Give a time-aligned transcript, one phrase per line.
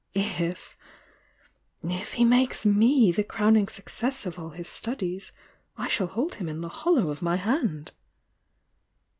[0.15, 0.75] —if
[2.15, 5.31] he makes me the crowning success of all his studies,
[5.77, 7.91] I shall hold him in the hollow of my hand!"